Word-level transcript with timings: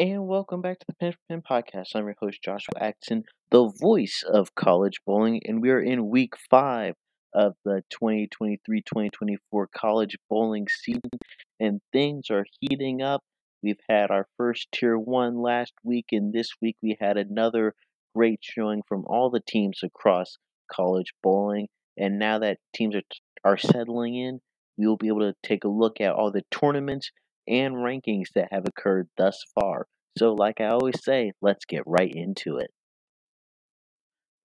And 0.00 0.28
welcome 0.28 0.62
back 0.62 0.78
to 0.78 0.86
the 0.86 1.10
for 1.10 1.18
Pin 1.28 1.42
podcast. 1.42 1.96
I'm 1.96 2.04
your 2.04 2.14
host, 2.20 2.40
Joshua 2.40 2.80
Atkinson, 2.80 3.24
the 3.50 3.68
voice 3.80 4.22
of 4.22 4.54
college 4.54 5.00
bowling, 5.04 5.40
and 5.44 5.60
we 5.60 5.70
are 5.70 5.80
in 5.80 6.08
week 6.08 6.34
five 6.48 6.94
of 7.34 7.54
the 7.64 7.82
2023 7.90 8.80
2024 8.82 9.68
college 9.76 10.16
bowling 10.30 10.68
season, 10.68 11.10
and 11.58 11.80
things 11.92 12.30
are 12.30 12.46
heating 12.60 13.02
up. 13.02 13.22
We've 13.60 13.80
had 13.88 14.12
our 14.12 14.28
first 14.36 14.68
tier 14.70 14.96
one 14.96 15.42
last 15.42 15.72
week, 15.82 16.06
and 16.12 16.32
this 16.32 16.50
week 16.62 16.76
we 16.80 16.96
had 17.00 17.16
another 17.16 17.74
great 18.14 18.38
showing 18.40 18.82
from 18.86 19.04
all 19.04 19.30
the 19.30 19.42
teams 19.44 19.80
across 19.82 20.36
college 20.70 21.12
bowling. 21.24 21.66
And 21.96 22.20
now 22.20 22.38
that 22.38 22.58
teams 22.72 22.94
are, 22.94 23.02
are 23.44 23.58
settling 23.58 24.14
in, 24.14 24.38
we 24.76 24.86
will 24.86 24.96
be 24.96 25.08
able 25.08 25.22
to 25.22 25.34
take 25.42 25.64
a 25.64 25.68
look 25.68 26.00
at 26.00 26.12
all 26.12 26.30
the 26.30 26.44
tournaments 26.52 27.10
and 27.48 27.76
rankings 27.76 28.32
that 28.34 28.52
have 28.52 28.66
occurred 28.66 29.08
thus 29.16 29.42
far. 29.54 29.86
So, 30.16 30.34
like 30.34 30.60
I 30.60 30.66
always 30.66 31.02
say, 31.02 31.32
let's 31.40 31.64
get 31.64 31.82
right 31.86 32.12
into 32.12 32.58
it. 32.58 32.70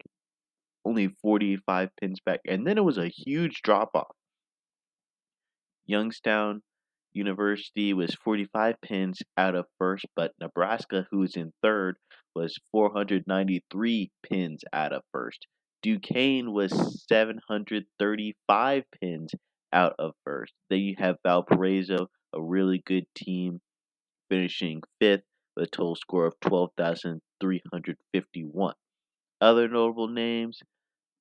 only 0.85 1.09
45 1.23 1.91
pins 2.01 2.21
back. 2.25 2.41
And 2.47 2.65
then 2.67 2.79
it 2.79 2.85
was 2.85 2.99
a 2.99 3.09
huge 3.09 3.63
drop 3.63 3.91
off. 3.95 4.15
Youngstown 5.87 6.63
University 7.13 7.93
was 7.93 8.15
45 8.15 8.77
pins 8.83 9.21
out 9.37 9.55
of 9.55 9.67
first, 9.79 10.07
but 10.15 10.33
Nebraska, 10.41 11.07
who's 11.11 11.37
in 11.37 11.53
third, 11.63 11.97
was 12.35 12.59
493 12.73 14.11
pins 14.23 14.63
out 14.73 14.93
of 14.93 15.03
first. 15.13 15.47
Duquesne 15.83 16.53
was 16.53 17.05
735 17.09 18.85
pins 19.01 19.35
out 19.73 19.95
of 19.99 20.13
first. 20.25 20.53
Then 20.69 20.81
you 20.81 20.95
have 20.99 21.17
Valparaiso, 21.25 22.11
a 22.33 22.43
really 22.43 22.83
good 22.85 23.07
team, 23.17 23.61
finishing 24.29 24.83
fifth 25.01 25.25
with 25.57 25.69
a 25.69 25.71
total 25.71 25.97
score 25.97 26.27
of 26.27 26.39
12,351. 26.41 28.75
Other 29.41 29.69
notable 29.69 30.09
names 30.09 30.61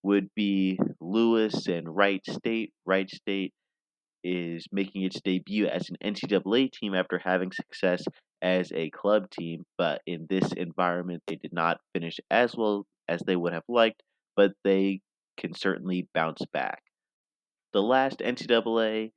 would 0.04 0.30
be 0.36 0.78
Lewis 1.00 1.68
and 1.68 1.96
Wright 1.96 2.22
State. 2.28 2.74
Wright 2.86 3.10
State 3.10 3.54
is 4.24 4.66
making 4.72 5.04
its 5.04 5.22
debut 5.22 5.68
as 5.68 5.90
an 5.90 5.98
NCAA 6.04 6.72
team 6.72 6.94
after 6.94 7.20
having 7.20 7.52
success 7.52 8.04
as 8.42 8.72
a 8.74 8.90
club 8.90 9.30
team, 9.30 9.66
but 9.78 10.02
in 10.06 10.28
this 10.30 10.52
environment, 10.54 11.24
they 11.28 11.36
did 11.36 11.54
not 11.54 11.80
finish 11.94 12.20
as 12.32 12.56
well 12.56 12.86
as 13.08 13.22
they 13.26 13.36
would 13.36 13.54
have 13.54 13.64
liked, 13.68 14.02
but 14.36 14.52
they 14.64 15.02
can 15.38 15.54
certainly 15.54 16.08
bounce 16.14 16.42
back. 16.54 16.82
The 17.74 17.82
last 17.82 18.20
NCAA 18.20 19.12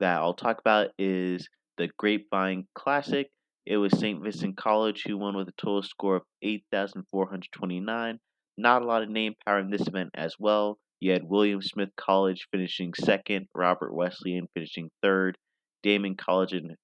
that 0.00 0.18
I'll 0.18 0.34
talk 0.34 0.58
about 0.58 0.88
is 0.98 1.48
the 1.76 1.88
Grapevine 1.98 2.66
Classic. 2.74 3.28
It 3.66 3.76
was 3.76 3.98
St. 3.98 4.22
Vincent 4.22 4.56
College 4.56 5.04
who 5.06 5.18
won 5.18 5.36
with 5.36 5.48
a 5.48 5.52
total 5.52 5.82
score 5.82 6.16
of 6.16 6.22
8,429. 6.42 8.18
Not 8.58 8.82
a 8.82 8.84
lot 8.84 9.02
of 9.02 9.08
name 9.08 9.34
power 9.46 9.58
in 9.58 9.70
this 9.70 9.86
event 9.86 10.10
as 10.14 10.34
well. 10.38 10.78
You 11.00 11.12
had 11.12 11.24
William 11.24 11.62
Smith 11.62 11.88
College 11.96 12.46
finishing 12.52 12.92
second, 12.92 13.46
Robert 13.54 13.94
Wesleyan 13.94 14.48
finishing 14.54 14.90
third, 15.02 15.38
Daemen 15.82 16.16
College 16.16 16.52
and 16.52 16.76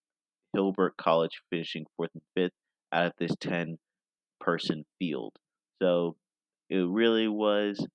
Hilbert 0.55 0.97
College 0.97 1.43
finishing 1.51 1.85
fourth 1.97 2.11
and 2.15 2.23
fifth 2.35 2.55
out 2.93 3.07
of 3.07 3.13
this 3.19 3.33
10 3.41 3.77
person 4.41 4.85
field. 4.99 5.35
So 5.83 6.17
it 6.71 6.87
really 6.89 7.29
was 7.29 7.87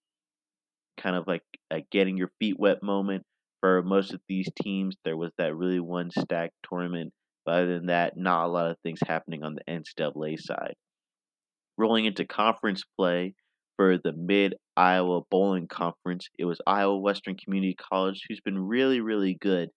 kind 0.96 1.16
of 1.16 1.26
like 1.26 1.42
a 1.72 1.82
getting 1.92 2.18
your 2.18 2.30
feet 2.40 2.60
wet 2.60 2.84
moment 2.84 3.24
for 3.60 3.82
most 3.82 4.14
of 4.14 4.22
these 4.30 4.50
teams. 4.62 4.96
There 5.04 5.18
was 5.18 5.32
that 5.40 5.56
really 5.56 5.80
one 5.80 6.12
stacked 6.12 6.54
tournament, 6.70 7.14
but 7.48 7.56
other 7.56 7.80
than 7.80 7.88
that, 7.88 8.16
not 8.16 8.46
a 8.46 8.48
lot 8.48 8.70
of 8.70 8.78
things 8.84 9.00
happening 9.08 9.44
on 9.44 9.56
the 9.56 9.64
NCAA 9.68 10.40
side. 10.40 10.76
Rolling 11.80 12.06
into 12.06 12.26
conference 12.26 12.84
play, 12.96 13.34
for 13.82 13.98
the 13.98 14.14
Mid 14.14 14.54
Iowa 14.82 15.22
Bowling 15.30 15.68
Conference. 15.68 16.28
It 16.40 16.46
was 16.46 16.60
Iowa 16.66 16.98
Western 16.98 17.36
Community 17.36 17.76
College, 17.76 18.26
who's 18.28 18.42
been 18.42 18.58
really, 18.58 19.00
really 19.00 19.36
good 19.36 19.70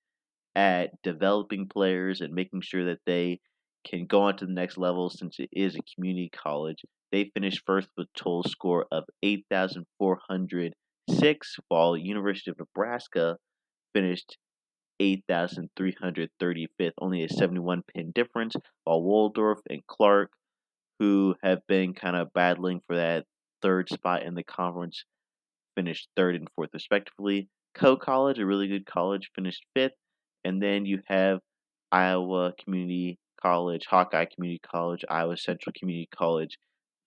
at 0.57 0.93
developing 1.03 1.69
players 1.69 2.23
and 2.23 2.33
making 2.33 2.63
sure 2.63 2.87
that 2.87 3.01
they 3.05 3.41
can 3.87 4.07
go 4.07 4.23
on 4.23 4.39
to 4.39 4.47
the 4.47 4.55
next 4.55 4.79
level 4.79 5.11
since 5.11 5.39
it 5.39 5.51
is 5.53 5.77
a 5.77 5.83
community 5.95 6.31
college. 6.31 6.87
They 7.13 7.31
finished 7.35 7.65
first 7.67 7.91
with 7.99 8.07
a 8.07 8.19
total 8.19 8.45
score 8.45 8.87
of 8.91 9.05
8,406, 9.23 11.57
while 11.69 11.99
University 11.99 12.51
of 12.51 12.59
Nebraska 12.59 13.37
finished 13.95 14.39
8,335th, 15.03 16.93
only 16.99 17.25
a 17.25 17.29
71 17.29 17.83
pin 17.95 18.11
difference, 18.15 18.57
while 18.85 19.03
Waldorf 19.03 19.61
and 19.69 19.87
Clark, 19.87 20.31
who 20.99 21.35
have 21.43 21.59
been 21.69 21.93
kind 21.93 22.17
of 22.17 22.33
battling 22.33 22.81
for 22.87 22.97
that 22.97 23.27
third 23.65 23.89
spot 23.89 24.23
in 24.23 24.35
the 24.35 24.45
conference, 24.45 25.05
finished 25.75 26.09
third 26.17 26.35
and 26.37 26.47
fourth 26.55 26.71
respectively. 26.75 27.49
Coe 27.75 27.97
College, 27.97 28.39
a 28.39 28.47
really 28.47 28.69
good 28.69 28.87
college, 28.87 29.31
finished 29.35 29.65
fifth. 29.75 29.95
And 30.45 30.63
then 30.63 30.85
you 30.85 31.01
have 31.07 31.41
Iowa 31.91 32.53
Community 32.63 33.19
College, 33.43 33.87
Hawkeye 33.87 34.27
Community 34.27 34.61
College, 34.63 35.05
Iowa 35.09 35.37
Central 35.37 35.73
Community 35.77 36.09
College 36.15 36.59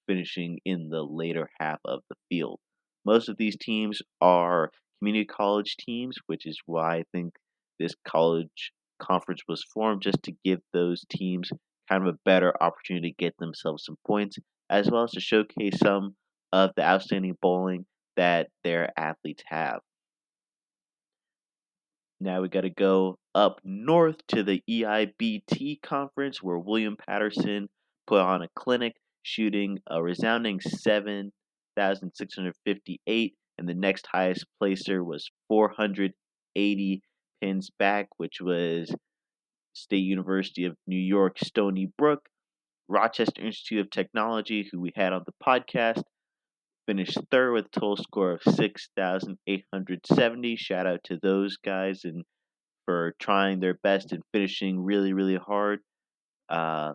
finishing 0.07 0.59
in 0.65 0.89
the 0.89 1.03
later 1.03 1.49
half 1.59 1.79
of 1.85 2.01
the 2.09 2.15
field. 2.29 2.59
Most 3.05 3.29
of 3.29 3.37
these 3.37 3.55
teams 3.55 4.01
are 4.19 4.71
community 4.99 5.25
college 5.25 5.77
teams, 5.77 6.15
which 6.25 6.45
is 6.47 6.59
why 6.65 6.97
I 6.97 7.03
think 7.13 7.35
this 7.79 7.93
college 8.07 8.71
conference 8.99 9.41
was 9.47 9.63
formed 9.63 10.01
just 10.01 10.23
to 10.23 10.33
give 10.43 10.59
those 10.73 11.05
teams 11.09 11.51
kind 11.87 12.05
of 12.05 12.13
a 12.13 12.17
better 12.25 12.51
opportunity 12.61 13.11
to 13.11 13.23
get 13.23 13.37
themselves 13.37 13.85
some 13.85 13.97
points, 14.05 14.37
as 14.69 14.89
well 14.89 15.03
as 15.03 15.11
to 15.11 15.19
showcase 15.19 15.77
some 15.77 16.15
of 16.53 16.71
the 16.75 16.83
outstanding 16.83 17.35
bowling 17.41 17.85
that 18.15 18.47
their 18.63 18.91
athletes 18.97 19.43
have. 19.47 19.79
Now 22.19 22.41
we 22.41 22.49
got 22.49 22.61
to 22.61 22.71
go 22.71 23.19
up 23.35 23.61
north 23.63 24.25
to 24.29 24.41
the 24.41 24.63
EIBT 24.67 25.83
conference 25.83 26.41
where 26.41 26.57
William 26.57 26.97
Paterson 26.97 27.69
put 28.07 28.21
on 28.21 28.41
a 28.41 28.47
clinic 28.55 28.95
shooting 29.21 29.77
a 29.87 30.01
resounding 30.01 30.59
7,658 30.59 33.35
and 33.59 33.69
the 33.69 33.75
next 33.75 34.07
highest 34.07 34.47
placer 34.59 35.03
was 35.03 35.29
480 35.47 37.03
pins 37.41 37.69
back 37.77 38.07
which 38.17 38.41
was 38.41 38.91
State 39.73 39.97
University 39.97 40.65
of 40.65 40.75
New 40.87 40.95
York 40.95 41.37
Stony 41.37 41.91
Brook, 41.97 42.29
Rochester 42.87 43.43
Institute 43.43 43.81
of 43.81 43.91
Technology 43.91 44.67
who 44.71 44.79
we 44.79 44.91
had 44.95 45.13
on 45.13 45.21
the 45.25 45.33
podcast 45.45 46.01
finished 46.87 47.19
third 47.29 47.53
with 47.53 47.67
a 47.67 47.79
total 47.79 47.97
score 47.97 48.31
of 48.31 48.41
6,870. 48.43 50.55
Shout 50.55 50.87
out 50.87 51.03
to 51.03 51.19
those 51.21 51.57
guys 51.57 52.03
and 52.05 52.23
for 52.85 53.13
trying 53.19 53.59
their 53.59 53.75
best 53.83 54.11
and 54.13 54.23
finishing 54.33 54.83
really, 54.83 55.13
really 55.13 55.35
hard. 55.35 55.81
Uh, 56.49 56.93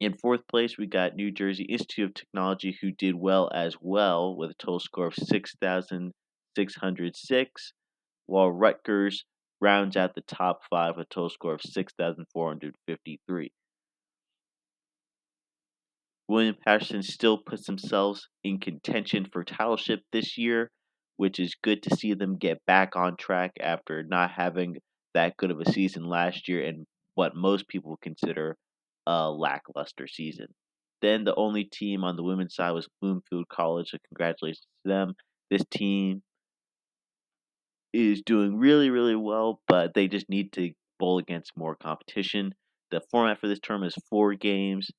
In 0.00 0.16
fourth 0.18 0.46
place, 0.46 0.76
we 0.76 0.86
got 0.86 1.16
New 1.16 1.30
Jersey 1.32 1.64
Institute 1.64 2.10
of 2.10 2.14
Technology, 2.14 2.76
who 2.80 2.90
did 2.92 3.14
well 3.14 3.50
as 3.54 3.76
well 3.80 4.36
with 4.36 4.50
a 4.50 4.54
total 4.54 4.80
score 4.80 5.06
of 5.06 5.14
6,606, 5.14 7.72
while 8.26 8.50
Rutgers 8.52 9.24
rounds 9.60 9.96
out 9.96 10.14
the 10.14 10.20
top 10.22 10.60
five 10.68 10.96
with 10.96 11.06
a 11.06 11.14
total 11.14 11.30
score 11.30 11.54
of 11.54 11.62
6,453. 11.62 13.52
William 16.28 16.56
Paterson 16.64 17.02
still 17.02 17.38
puts 17.38 17.66
themselves 17.66 18.28
in 18.42 18.58
contention 18.58 19.26
for 19.30 19.44
titleship 19.44 20.00
this 20.12 20.38
year, 20.38 20.70
which 21.16 21.38
is 21.38 21.54
good 21.62 21.82
to 21.82 21.94
see 21.96 22.14
them 22.14 22.38
get 22.38 22.64
back 22.66 22.96
on 22.96 23.16
track 23.16 23.52
after 23.60 24.02
not 24.02 24.30
having 24.30 24.76
that 25.12 25.36
good 25.36 25.50
of 25.50 25.60
a 25.60 25.70
season 25.70 26.04
last 26.04 26.48
year 26.48 26.64
and 26.64 26.86
what 27.14 27.36
most 27.36 27.68
people 27.68 27.98
consider 28.02 28.56
a 29.06 29.30
lackluster 29.30 30.06
season. 30.06 30.46
Then 31.02 31.24
the 31.24 31.34
only 31.34 31.64
team 31.64 32.02
on 32.02 32.16
the 32.16 32.24
women's 32.24 32.54
side 32.54 32.72
was 32.72 32.88
Bloomfield 33.00 33.48
College, 33.48 33.90
so 33.90 33.98
congratulations 34.08 34.66
to 34.84 34.88
them. 34.88 35.14
This 35.50 35.64
team 35.70 36.22
is 37.92 38.22
doing 38.22 38.56
really, 38.56 38.88
really 38.88 39.14
well, 39.14 39.60
but 39.68 39.92
they 39.94 40.08
just 40.08 40.30
need 40.30 40.52
to 40.52 40.72
bowl 40.98 41.18
against 41.18 41.56
more 41.56 41.76
competition. 41.76 42.54
The 42.90 43.02
format 43.10 43.40
for 43.40 43.46
this 43.46 43.60
term 43.60 43.84
is 43.84 43.94
four 44.08 44.34
games 44.34 44.90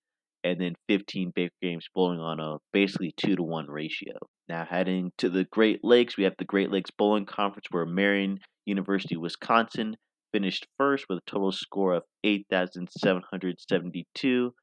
and 0.45 0.61
then 0.61 0.75
15 0.87 1.33
big 1.35 1.49
games 1.59 1.87
bowling 1.95 2.19
on 2.19 2.39
a 2.39 2.57
basically 2.71 3.11
2 3.17 3.37
to 3.37 3.43
1 3.43 3.65
ratio. 3.67 4.13
Now, 4.47 4.63
heading 4.63 5.11
to 5.17 5.27
the 5.27 5.45
Great 5.45 5.83
Lakes, 5.83 6.17
we 6.17 6.23
have 6.25 6.35
the 6.37 6.45
Great 6.45 6.71
Lakes 6.71 6.91
Bowling 6.91 7.25
Conference 7.25 7.65
where 7.71 7.87
Marian 7.87 8.37
University, 8.67 9.17
Wisconsin 9.17 9.97
finished 10.31 10.67
first 10.77 11.05
with 11.09 11.17
a 11.17 11.23
total 11.25 11.51
score 11.51 11.95
of 11.95 12.03
8,772, 12.23 14.53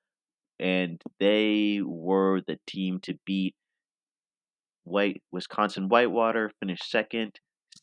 and 0.60 1.02
they 1.18 1.80
were 1.84 2.42
the 2.46 2.58
team 2.68 3.00
to 3.02 3.14
beat. 3.26 3.56
White 4.84 5.20
Wisconsin 5.32 5.88
Whitewater 5.88 6.52
finished 6.60 6.88
second, 6.88 7.32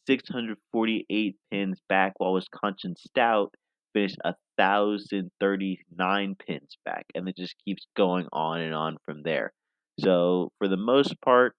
648 0.07 1.35
pins 1.51 1.81
back, 1.89 2.13
while 2.17 2.31
Wisconsin 2.31 2.95
Stout 2.95 3.53
finished 3.93 4.19
1,039 4.59 6.35
pins 6.35 6.77
back, 6.85 7.05
and 7.15 7.27
it 7.27 7.37
just 7.37 7.55
keeps 7.65 7.87
going 7.95 8.27
on 8.33 8.61
and 8.61 8.75
on 8.75 8.97
from 9.05 9.23
there. 9.23 9.51
So, 9.99 10.51
for 10.57 10.67
the 10.67 10.77
most 10.77 11.19
part, 11.21 11.55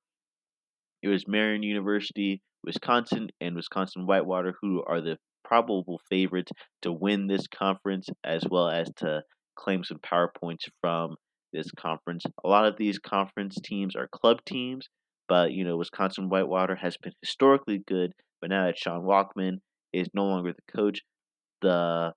it 1.02 1.08
was 1.08 1.26
Marian 1.26 1.62
University, 1.62 2.42
Wisconsin, 2.64 3.30
and 3.40 3.56
Wisconsin 3.56 4.06
Whitewater 4.06 4.54
who 4.60 4.82
are 4.86 5.00
the 5.00 5.18
probable 5.44 6.00
favorites 6.08 6.52
to 6.82 6.92
win 6.92 7.26
this 7.26 7.46
conference 7.46 8.08
as 8.24 8.44
well 8.50 8.68
as 8.68 8.90
to 8.98 9.22
claim 9.56 9.82
some 9.82 9.98
power 10.02 10.30
points 10.38 10.66
from 10.80 11.16
this 11.52 11.70
conference. 11.72 12.24
A 12.44 12.48
lot 12.48 12.66
of 12.66 12.76
these 12.76 12.98
conference 12.98 13.56
teams 13.62 13.96
are 13.96 14.08
club 14.08 14.38
teams, 14.46 14.88
but 15.28 15.52
you 15.52 15.64
know, 15.64 15.76
Wisconsin 15.76 16.28
Whitewater 16.28 16.76
has 16.76 16.96
been 16.96 17.12
historically 17.20 17.78
good, 17.86 18.12
but 18.40 18.50
now 18.50 18.66
that 18.66 18.78
Sean 18.78 19.02
Walkman 19.02 19.58
is 19.92 20.08
no 20.14 20.24
longer 20.26 20.52
the 20.52 20.72
coach, 20.72 21.00
the 21.62 22.12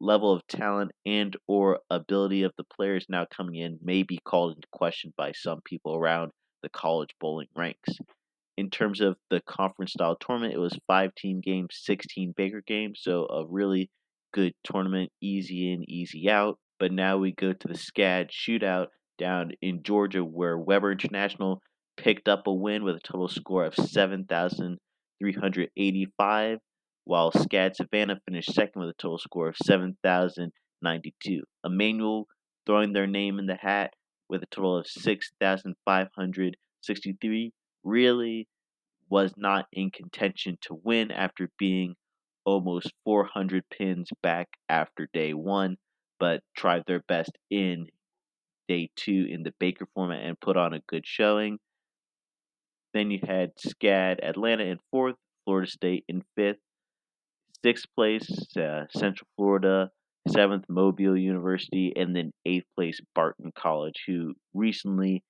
level 0.00 0.32
of 0.32 0.46
talent 0.46 0.92
and 1.04 1.36
or 1.46 1.80
ability 1.90 2.42
of 2.42 2.52
the 2.56 2.64
players 2.64 3.06
now 3.08 3.26
coming 3.34 3.56
in 3.56 3.78
may 3.82 4.02
be 4.02 4.18
called 4.24 4.54
into 4.54 4.68
question 4.72 5.12
by 5.16 5.32
some 5.32 5.60
people 5.64 5.94
around 5.94 6.32
the 6.62 6.68
college 6.68 7.14
bowling 7.20 7.48
ranks 7.56 7.90
in 8.56 8.70
terms 8.70 9.00
of 9.00 9.16
the 9.30 9.40
conference 9.42 9.92
style 9.92 10.16
tournament, 10.16 10.54
it 10.54 10.58
was 10.58 10.76
five 10.86 11.14
team 11.14 11.40
games, 11.40 11.78
16 11.82 12.32
Baker 12.36 12.62
games. 12.66 13.00
So 13.02 13.26
a 13.26 13.46
really 13.46 13.90
good 14.32 14.54
tournament, 14.64 15.12
easy 15.20 15.70
in, 15.72 15.84
easy 15.88 16.28
out. 16.30 16.58
But 16.78 16.92
now 16.92 17.16
we 17.18 17.32
go 17.32 17.52
to 17.52 17.68
the 17.68 17.74
SCAD 17.74 18.30
shootout 18.30 18.86
down 19.18 19.52
in 19.62 19.82
Georgia, 19.82 20.24
where 20.24 20.58
Webber 20.58 20.92
International 20.92 21.60
picked 21.96 22.28
up 22.28 22.46
a 22.46 22.52
win 22.52 22.84
with 22.84 22.96
a 22.96 23.00
total 23.00 23.28
score 23.28 23.64
of 23.64 23.74
7,385, 23.74 26.58
while 27.06 27.30
SCAD 27.30 27.76
Savannah 27.76 28.20
finished 28.26 28.52
second 28.52 28.80
with 28.80 28.90
a 28.90 28.94
total 28.98 29.18
score 29.18 29.48
of 29.48 29.56
7,092. 29.64 31.42
Emmanuel 31.64 32.26
throwing 32.66 32.92
their 32.92 33.06
name 33.06 33.38
in 33.38 33.46
the 33.46 33.54
hat 33.54 33.94
with 34.28 34.42
a 34.42 34.46
total 34.46 34.78
of 34.78 34.88
6,563 34.88 37.52
really 37.84 38.48
was 39.08 39.32
not 39.36 39.66
in 39.72 39.92
contention 39.92 40.58
to 40.62 40.74
win 40.82 41.12
after 41.12 41.48
being 41.58 41.94
almost 42.44 42.92
400 43.04 43.62
pins 43.70 44.10
back 44.20 44.48
after 44.68 45.08
day 45.12 45.32
one, 45.32 45.76
but 46.18 46.42
tried 46.56 46.82
their 46.88 47.04
best 47.06 47.30
in 47.50 47.86
day 48.66 48.90
two 48.96 49.28
in 49.30 49.44
the 49.44 49.54
Baker 49.60 49.86
format 49.94 50.24
and 50.24 50.40
put 50.40 50.56
on 50.56 50.74
a 50.74 50.80
good 50.88 51.06
showing. 51.06 51.60
Then 52.92 53.12
you 53.12 53.20
had 53.24 53.52
SCAD 53.56 54.18
Atlanta 54.24 54.64
in 54.64 54.80
fourth, 54.90 55.14
Florida 55.44 55.70
State 55.70 56.04
in 56.08 56.24
fifth, 56.34 56.58
sixth 57.64 57.86
place, 57.94 58.28
uh, 58.56 58.84
Central 58.90 59.28
Florida, 59.36 59.90
seventh, 60.28 60.64
Mobile 60.68 61.16
University, 61.16 61.92
and 61.96 62.14
then 62.14 62.32
eighth 62.44 62.66
place, 62.76 63.00
Barton 63.14 63.52
College, 63.56 64.04
who 64.06 64.34
recently 64.54 65.22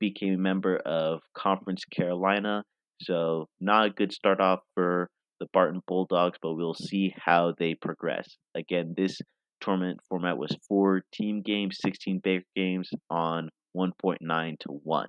became 0.00 0.34
a 0.34 0.38
member 0.38 0.76
of 0.76 1.20
Conference 1.36 1.84
Carolina. 1.84 2.64
So, 3.00 3.48
not 3.60 3.86
a 3.86 3.90
good 3.90 4.12
start 4.12 4.40
off 4.40 4.60
for 4.74 5.10
the 5.40 5.46
Barton 5.52 5.82
Bulldogs, 5.86 6.38
but 6.40 6.54
we'll 6.54 6.74
see 6.74 7.14
how 7.16 7.54
they 7.58 7.74
progress. 7.74 8.36
Again, 8.54 8.94
this 8.96 9.20
tournament 9.60 10.00
format 10.08 10.38
was 10.38 10.56
four 10.68 11.02
team 11.12 11.42
games, 11.42 11.78
16 11.82 12.20
Baker 12.22 12.44
games 12.54 12.90
on 13.10 13.50
1.9 13.76 14.58
to 14.60 14.68
1. 14.68 15.08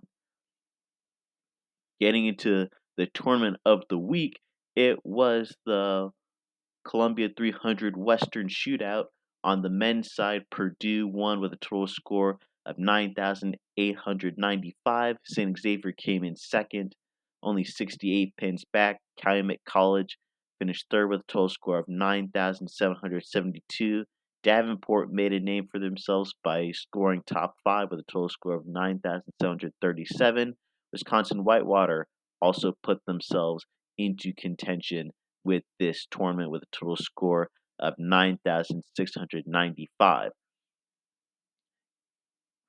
Getting 1.99 2.25
into 2.25 2.67
the 2.97 3.07
tournament 3.13 3.57
of 3.65 3.83
the 3.89 3.97
week, 3.97 4.39
it 4.75 4.97
was 5.03 5.55
the 5.65 6.09
Columbia 6.85 7.27
300 7.35 7.97
Western 7.97 8.47
Shootout. 8.47 9.07
On 9.43 9.61
the 9.61 9.69
men's 9.69 10.13
side, 10.13 10.49
Purdue 10.49 11.05
won 11.07 11.41
with 11.41 11.51
a 11.51 11.57
total 11.57 11.87
score 11.87 12.39
of 12.65 12.77
9,895. 12.77 15.17
St. 15.25 15.59
Xavier 15.59 15.91
came 15.91 16.23
in 16.23 16.35
second, 16.35 16.95
only 17.43 17.63
68 17.63 18.35
pins 18.37 18.63
back. 18.71 19.01
Calumet 19.17 19.61
College 19.65 20.17
finished 20.59 20.85
third 20.89 21.09
with 21.09 21.21
a 21.21 21.25
total 21.27 21.49
score 21.49 21.79
of 21.79 21.87
9,772. 21.87 24.05
Davenport 24.43 25.11
made 25.11 25.33
a 25.33 25.39
name 25.39 25.67
for 25.71 25.79
themselves 25.79 26.35
by 26.43 26.69
scoring 26.71 27.23
top 27.25 27.55
five 27.63 27.89
with 27.89 27.99
a 27.99 28.11
total 28.11 28.29
score 28.29 28.55
of 28.55 28.67
9,737. 28.67 30.53
Wisconsin 30.91 31.43
Whitewater 31.43 32.07
also 32.41 32.73
put 32.83 33.03
themselves 33.05 33.65
into 33.97 34.33
contention 34.33 35.11
with 35.45 35.63
this 35.79 36.05
tournament 36.11 36.51
with 36.51 36.63
a 36.63 36.67
total 36.71 36.97
score 36.97 37.49
of 37.79 37.93
9,695. 37.97 40.31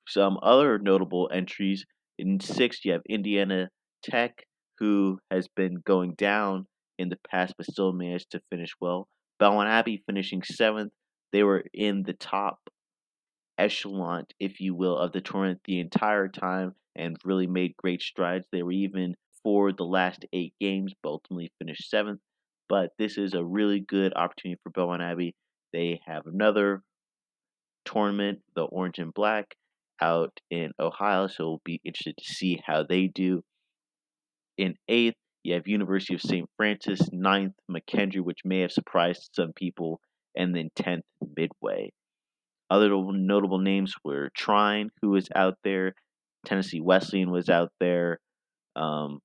Some 0.07 0.39
other 0.41 0.79
notable 0.79 1.29
entries 1.33 1.85
in 2.17 2.39
sixth, 2.39 2.85
you 2.85 2.93
have 2.93 3.01
Indiana 3.09 3.67
Tech, 4.03 4.45
who 4.79 5.19
has 5.29 5.49
been 5.55 5.81
going 5.85 6.13
down 6.15 6.65
in 6.97 7.09
the 7.09 7.19
past 7.29 7.53
but 7.57 7.67
still 7.67 7.91
managed 7.91 8.31
to 8.31 8.39
finish 8.49 8.71
well. 8.79 9.09
Belmont 9.39 9.69
Abbey 9.69 10.03
finishing 10.05 10.43
seventh. 10.43 10.91
They 11.33 11.43
were 11.43 11.65
in 11.73 12.03
the 12.03 12.13
top 12.13 12.59
echelon, 13.57 14.25
if 14.39 14.59
you 14.59 14.75
will, 14.75 14.97
of 14.97 15.11
the 15.11 15.21
tournament 15.21 15.61
the 15.65 15.79
entire 15.79 16.27
time 16.27 16.73
and 16.95 17.17
really 17.23 17.47
made 17.47 17.75
great 17.77 18.01
strides. 18.01 18.45
They 18.51 18.63
were 18.63 18.71
even 18.71 19.15
for 19.43 19.71
the 19.71 19.83
last 19.83 20.25
eight 20.33 20.53
games, 20.59 20.93
but 21.03 21.09
ultimately 21.09 21.51
finished 21.59 21.89
seventh. 21.89 22.19
But 22.69 22.89
this 22.97 23.17
is 23.17 23.33
a 23.33 23.43
really 23.43 23.79
good 23.79 24.13
opportunity 24.15 24.59
for 24.63 24.69
Belmont 24.71 25.01
Abbey. 25.01 25.35
They 25.73 25.99
have 26.05 26.25
another 26.25 26.81
tournament, 27.85 28.39
the 28.55 28.63
Orange 28.63 28.99
and 28.99 29.13
Black, 29.13 29.55
out 30.01 30.39
in 30.51 30.71
Ohio, 30.79 31.27
so 31.27 31.45
we'll 31.45 31.61
be 31.63 31.81
interested 31.83 32.15
to 32.17 32.33
see 32.33 32.61
how 32.65 32.83
they 32.83 33.07
do. 33.07 33.41
In 34.57 34.75
eighth, 34.87 35.15
you 35.43 35.53
have 35.53 35.67
University 35.67 36.13
of 36.13 36.21
St. 36.21 36.49
Francis, 36.57 37.01
ninth, 37.11 37.53
McKendree, 37.71 38.23
which 38.23 38.39
may 38.43 38.61
have 38.61 38.71
surprised 38.71 39.29
some 39.33 39.53
people, 39.55 39.99
and 40.35 40.55
then 40.55 40.69
tenth, 40.75 41.05
Midway. 41.35 41.91
Other 42.69 42.89
notable 42.89 43.59
names 43.59 43.93
were 44.03 44.29
Trine, 44.35 44.89
who 45.01 45.11
was 45.11 45.29
out 45.33 45.55
there, 45.63 45.93
Tennessee 46.45 46.81
Wesleyan 46.81 47.31
was 47.31 47.49
out 47.49 47.71
there, 47.79 48.19
um, 48.75 49.19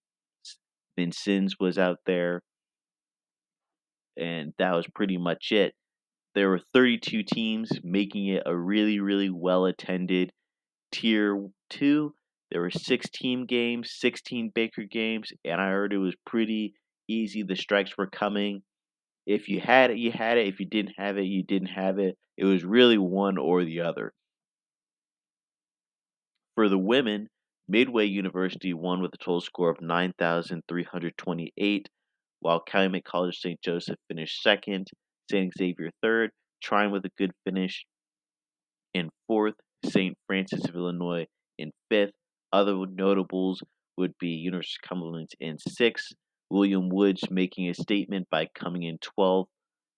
Vincennes 0.96 1.56
was 1.58 1.78
out 1.78 1.98
there, 2.06 2.42
and 4.16 4.52
that 4.58 4.74
was 4.74 4.86
pretty 4.94 5.18
much 5.18 5.52
it. 5.52 5.74
There 6.34 6.48
were 6.48 6.60
32 6.72 7.24
teams, 7.24 7.70
making 7.82 8.28
it 8.28 8.44
a 8.46 8.56
really, 8.56 9.00
really 9.00 9.30
well 9.30 9.66
attended 9.66 10.32
tier 10.92 11.48
two, 11.70 12.14
there 12.52 12.60
were 12.60 12.70
16 12.70 13.46
games, 13.46 13.96
16 13.98 14.52
Baker 14.54 14.84
games, 14.84 15.32
and 15.42 15.58
I 15.58 15.70
heard 15.70 15.94
it 15.94 15.98
was 15.98 16.14
pretty 16.26 16.74
easy. 17.08 17.42
The 17.42 17.56
strikes 17.56 17.96
were 17.96 18.06
coming. 18.06 18.62
If 19.26 19.48
you 19.48 19.58
had 19.58 19.90
it, 19.90 19.96
you 19.96 20.12
had 20.12 20.36
it. 20.36 20.48
If 20.48 20.60
you 20.60 20.66
didn't 20.66 20.96
have 20.98 21.16
it, 21.16 21.24
you 21.24 21.42
didn't 21.42 21.68
have 21.68 21.98
it. 21.98 22.18
It 22.36 22.44
was 22.44 22.62
really 22.62 22.98
one 22.98 23.38
or 23.38 23.64
the 23.64 23.80
other. 23.80 24.12
For 26.54 26.68
the 26.68 26.78
women, 26.78 27.30
Midway 27.68 28.04
University 28.04 28.74
won 28.74 29.00
with 29.00 29.14
a 29.14 29.18
total 29.18 29.40
score 29.40 29.70
of 29.70 29.80
9,328, 29.80 31.88
while 32.42 32.60
Calumet 32.60 33.04
College 33.04 33.38
St. 33.38 33.58
Joseph 33.62 33.98
finished 34.08 34.42
second, 34.42 34.88
St. 35.30 35.52
Xavier 35.56 35.90
third, 36.02 36.30
Trine 36.62 36.90
with 36.90 37.04
a 37.04 37.10
good 37.16 37.32
finish 37.44 37.84
in 38.94 39.08
fourth, 39.26 39.54
St. 39.84 40.16
Francis 40.26 40.64
of 40.68 40.74
Illinois 40.76 41.26
in 41.58 41.70
fifth. 41.90 42.12
Other 42.52 42.74
notables 42.86 43.62
would 43.96 44.12
be 44.18 44.28
University 44.28 44.76
of 44.82 44.88
Cumberland 44.88 45.30
in 45.40 45.56
sixth, 45.58 46.12
William 46.50 46.88
Woods 46.88 47.22
making 47.30 47.68
a 47.68 47.74
statement 47.74 48.28
by 48.30 48.48
coming 48.54 48.82
in 48.82 48.98
12th, 48.98 49.46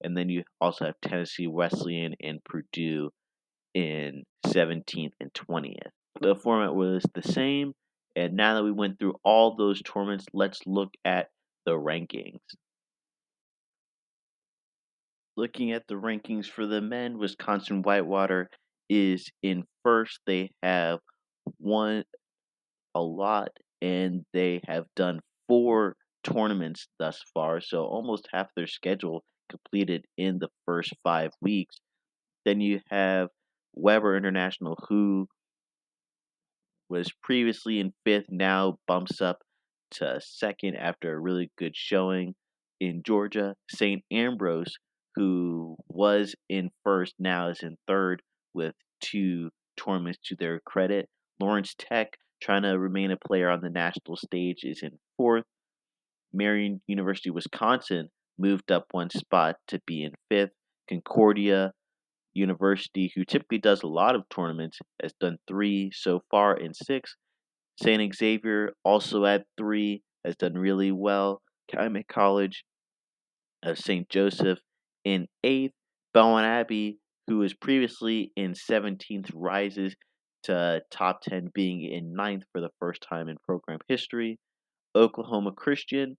and 0.03 0.17
then 0.17 0.29
you 0.29 0.45
also 0.61 0.85
have 0.87 0.95
Tennessee 1.03 1.47
Wesleyan 1.47 2.15
and 2.23 2.39
Purdue 2.45 3.11
in 3.75 4.23
17th 4.47 5.13
and 5.21 5.33
20th. 5.33 5.91
The 6.21 6.37
format 6.37 6.75
was 6.75 7.05
the 7.15 7.23
same, 7.23 7.73
and 8.15 8.35
now 8.35 8.55
that 8.55 8.63
we 8.63 8.71
went 8.71 8.99
through 8.99 9.17
all 9.25 9.57
those 9.57 9.83
tournaments, 9.83 10.27
let's 10.33 10.61
look 10.67 10.91
at 11.05 11.29
the 11.67 11.73
rankings. 11.73 12.41
Looking 15.37 15.73
at 15.73 15.87
the 15.89 15.95
rankings 15.95 16.47
for 16.47 16.67
the 16.67 16.81
men, 16.81 17.19
Wisconsin 17.19 17.83
Whitewater 17.83 18.49
is 18.89 19.29
in 19.43 19.65
first. 19.83 20.21
They 20.27 20.51
have 20.63 21.01
won 21.59 22.05
a 22.95 23.01
lot 23.01 23.51
and 23.83 24.25
they 24.33 24.61
have 24.67 24.87
done 24.95 25.21
four 25.49 25.97
tournaments 26.23 26.89
thus 26.99 27.21
far, 27.35 27.61
so 27.61 27.85
almost 27.85 28.29
half 28.33 28.49
their 28.57 28.67
schedule 28.67 29.25
completed 29.51 30.05
in 30.17 30.39
the 30.39 30.49
first 30.65 30.93
five 31.03 31.33
weeks. 31.41 31.77
Then 32.45 32.61
you 32.61 32.81
have 32.91 33.29
Webber 33.75 34.17
International, 34.17 34.79
who 34.89 35.27
was 36.89 37.11
previously 37.23 37.81
in 37.81 37.93
fifth, 38.05 38.27
now 38.31 38.79
bumps 38.87 39.21
up 39.21 39.44
to 39.95 40.21
second 40.23 40.77
after 40.77 41.13
a 41.13 41.21
really 41.21 41.51
good 41.59 41.75
showing 41.75 42.35
in 42.81 43.03
Georgia. 43.05 43.55
St. 43.71 44.03
Ambrose, 44.13 44.75
who 45.15 45.77
was 45.89 46.35
in 46.49 46.71
first, 46.85 47.15
now 47.19 47.49
is 47.49 47.63
in 47.63 47.77
third 47.87 48.23
with 48.53 48.75
two 49.01 49.51
tournaments 49.77 50.19
to 50.27 50.37
their 50.37 50.61
credit. 50.65 51.09
Lawrence 51.41 51.75
Tech, 51.79 52.17
trying 52.43 52.63
to 52.63 52.79
remain 52.79 53.11
a 53.11 53.17
player 53.17 53.51
on 53.51 53.61
the 53.61 53.71
national 53.71 54.17
stage, 54.17 54.61
is 54.63 54.81
in 54.83 54.99
fourth. 55.17 55.45
Marian 56.33 56.81
University, 56.87 57.31
Wisconsin, 57.31 58.09
moved 58.39 58.73
up 58.73 58.87
one 58.91 59.11
spot 59.11 59.57
to 59.69 59.81
be 59.87 60.03
in 60.03 60.13
fifth. 60.29 60.53
Concordia 60.89 61.73
University, 62.35 63.13
who 63.15 63.25
typically 63.25 63.59
does 63.59 63.83
a 63.83 63.87
lot 63.87 64.15
of 64.15 64.29
tournaments, 64.29 64.79
has 65.01 65.13
done 65.21 65.39
three 65.47 65.91
so 65.95 66.21
far 66.31 66.57
in 66.57 66.75
six. 66.75 67.17
St. 67.83 68.15
Xavier, 68.15 68.73
also 68.85 69.25
at 69.25 69.45
three, 69.57 70.03
has 70.25 70.37
done 70.37 70.55
really 70.55 70.93
well. 70.93 71.43
Calumet 71.69 72.09
College 72.09 72.65
of 73.63 73.79
St. 73.79 74.09
Joseph 74.09 74.59
in 75.05 75.27
eighth. 75.43 75.73
Belmont 76.13 76.47
Abbey, 76.47 76.99
who 77.27 77.39
was 77.39 77.55
previously 77.55 78.31
in 78.37 78.53
17th, 78.53 79.31
rises 79.35 79.97
to 80.45 80.81
top 80.91 81.21
10, 81.23 81.49
being 81.53 81.83
in 81.83 82.15
ninth 82.15 82.45
for 82.53 82.61
the 82.61 82.71
first 82.79 83.05
time 83.09 83.29
in 83.29 83.37
program 83.45 83.81
history. 83.89 84.39
Oklahoma 84.95 85.51
Christian, 85.51 86.17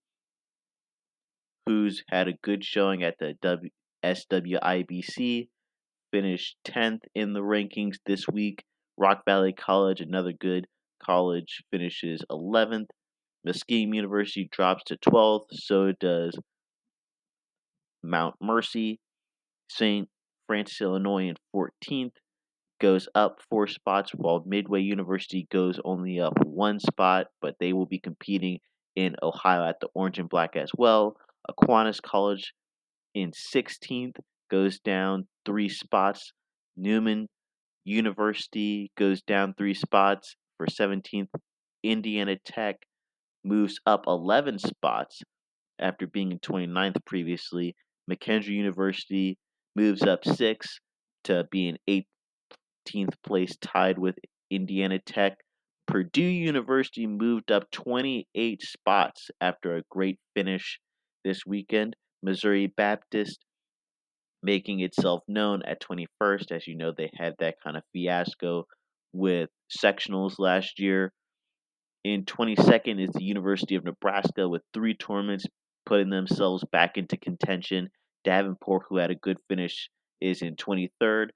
who's 1.66 2.04
had 2.10 2.28
a 2.28 2.34
good 2.44 2.66
showing 2.66 3.04
at 3.04 3.16
the 3.20 3.36
w- 3.42 3.70
SWIBC, 4.04 5.48
finished 6.12 6.58
10th 6.68 7.00
in 7.14 7.34
the 7.34 7.40
rankings 7.40 7.96
this 8.06 8.28
week. 8.28 8.64
Rock 8.98 9.22
Valley 9.26 9.54
College, 9.54 10.02
another 10.02 10.34
good 10.34 10.68
college, 11.04 11.64
finishes 11.72 12.24
11th. 12.32 12.72
Mm. 12.72 12.86
Muskegon 13.46 13.94
University 13.94 14.50
drops 14.52 14.84
to 14.86 14.98
12th. 14.98 15.46
So 15.52 15.92
does 16.00 16.38
Mount 18.04 18.36
Mercy. 18.42 19.00
St. 19.70 20.08
Francis, 20.48 20.82
Illinois, 20.82 21.30
in 21.30 21.36
14th 21.56 22.12
goes 22.80 23.08
up 23.16 23.40
four 23.50 23.68
spots, 23.68 24.12
while 24.14 24.44
Midway 24.46 24.82
University 24.82 25.48
goes 25.52 25.80
only 25.84 26.20
up 26.20 26.34
one 26.46 26.80
spot, 26.80 27.28
but 27.42 27.56
they 27.60 27.74
will 27.74 27.86
be 27.86 28.00
competing 28.00 28.60
in 28.96 29.16
Ohio 29.24 29.68
at 29.68 29.80
the 29.80 29.88
Orange 29.94 30.20
and 30.20 30.30
Black 30.30 30.56
as 30.56 30.72
well. 30.78 31.16
Aquinas 31.48 32.00
College 32.00 32.54
in 33.14 33.32
16th 33.32 34.18
goes 34.52 34.80
down 34.80 35.28
three 35.46 35.70
spots. 35.70 36.32
Newman 36.78 37.28
University 37.86 38.92
goes 38.98 39.22
down 39.22 39.54
three 39.58 39.74
spots 39.74 40.36
for 40.58 40.68
17th. 40.68 41.28
Indiana 41.84 42.38
Tech 42.46 42.78
moves 43.44 43.80
up 43.86 44.06
11 44.08 44.60
spots 44.60 45.22
after 45.80 46.08
being 46.08 46.32
in 46.32 46.40
29th 46.40 47.04
previously. 47.06 47.76
McKendree 48.10 48.50
University 48.50 49.38
moves 49.76 50.04
up 50.04 50.26
six 50.26 50.80
to 51.26 51.46
be 51.52 51.68
in 51.68 51.78
18th 51.88 53.16
place, 53.26 53.56
tied 53.62 53.98
with 53.98 54.18
Indiana 54.50 55.00
Tech. 55.00 55.38
Purdue 55.88 56.22
University 56.22 57.06
moved 57.06 57.52
up 57.52 57.70
28 57.72 58.62
spots 58.64 59.30
after 59.42 59.76
a 59.76 59.84
great 59.90 60.20
finish 60.36 60.80
this 61.24 61.46
weekend. 61.46 61.96
Missouri 62.24 62.68
Baptist 62.68 63.46
making 64.42 64.80
itself 64.80 65.22
known 65.28 65.62
at 65.64 65.82
21st. 65.82 66.52
As 66.52 66.68
you 66.68 66.76
know, 66.76 66.92
they 66.96 67.12
had 67.16 67.34
that 67.40 67.56
kind 67.64 67.78
of 67.78 67.84
fiasco 67.94 68.66
with 69.16 69.50
sectionals 69.76 70.36
last 70.38 70.80
year. 70.80 71.12
In 72.04 72.26
22nd 72.26 73.02
is 73.02 73.10
the 73.14 73.24
University 73.24 73.76
of 73.76 73.84
Nebraska 73.84 74.48
with 74.48 74.62
three 74.74 74.94
tournaments 74.94 75.46
putting 75.86 76.10
themselves 76.10 76.64
back 76.72 76.98
into 76.98 77.18
contention. 77.18 77.90
Davenport, 78.24 78.84
who 78.90 78.98
had 78.98 79.12
a 79.12 79.16
good 79.16 79.38
finish, 79.48 79.90
is 80.22 80.42
in 80.42 80.56
23rd. 80.56 81.30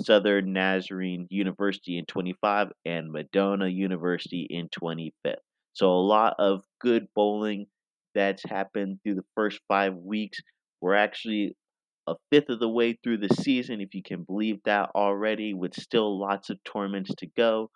Southern 0.00 0.52
Nazarene 0.52 1.26
University 1.30 1.98
in 1.98 2.06
25 2.06 2.68
and 2.84 3.12
Madonna 3.12 3.68
University 3.68 4.46
in 4.48 4.68
25th. 4.68 5.36
So 5.74 5.90
a 5.90 6.06
lot 6.06 6.34
of 6.38 6.62
good 6.80 7.06
bowling 7.14 7.66
that's 8.14 8.42
happened 8.44 8.98
through 9.02 9.16
the 9.16 9.24
first 9.34 9.60
five 9.68 9.94
weeks. 9.94 10.38
We're 10.80 10.94
actually 10.94 11.56
a 12.06 12.14
fifth 12.30 12.48
of 12.48 12.58
the 12.58 12.68
way 12.68 12.98
through 13.02 13.18
the 13.18 13.34
season, 13.34 13.80
if 13.80 13.94
you 13.94 14.02
can 14.02 14.24
believe 14.24 14.58
that 14.64 14.90
already, 14.94 15.54
with 15.54 15.74
still 15.74 16.18
lots 16.18 16.50
of 16.50 16.58
tournaments 16.64 17.12
to 17.18 17.26
go. 17.36 17.70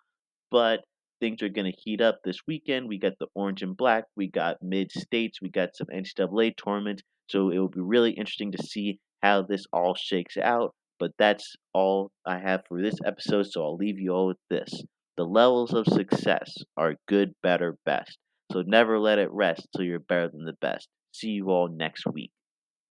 But 0.51 0.81
things 1.19 1.41
are 1.41 1.49
going 1.49 1.71
to 1.71 1.81
heat 1.83 2.01
up 2.01 2.19
this 2.23 2.39
weekend. 2.47 2.87
We 2.87 2.99
got 2.99 3.13
the 3.19 3.27
orange 3.35 3.61
and 3.61 3.75
black, 3.75 4.05
we 4.15 4.27
got 4.27 4.57
mid 4.61 4.91
states, 4.91 5.41
we 5.41 5.49
got 5.49 5.75
some 5.75 5.87
NCAA 5.87 6.55
tournaments. 6.57 7.03
So 7.29 7.49
it 7.49 7.57
will 7.57 7.69
be 7.69 7.81
really 7.81 8.11
interesting 8.11 8.51
to 8.53 8.63
see 8.63 8.99
how 9.21 9.41
this 9.41 9.65
all 9.73 9.95
shakes 9.95 10.37
out. 10.37 10.73
But 10.99 11.11
that's 11.19 11.55
all 11.73 12.11
I 12.25 12.39
have 12.39 12.61
for 12.67 12.81
this 12.81 12.95
episode, 13.05 13.47
so 13.47 13.63
I'll 13.63 13.75
leave 13.75 13.99
you 13.99 14.11
all 14.11 14.27
with 14.27 14.37
this. 14.49 14.83
The 15.15 15.25
levels 15.25 15.73
of 15.73 15.85
success 15.87 16.51
are 16.75 16.95
good, 17.07 17.33
better, 17.43 17.77
best. 17.85 18.17
So 18.51 18.63
never 18.65 18.97
let 18.99 19.19
it 19.19 19.31
rest 19.31 19.67
till 19.75 19.85
you're 19.85 19.99
better 19.99 20.29
than 20.29 20.45
the 20.45 20.57
best. 20.61 20.87
See 21.11 21.29
you 21.29 21.49
all 21.49 21.67
next 21.67 22.05
week. 22.05 22.31